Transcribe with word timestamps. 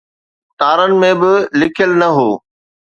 تارن 0.59 0.91
۾ 1.01 1.11
به 1.21 1.31
لکيل 1.59 1.91
نه 2.01 2.07
هو. 2.15 2.29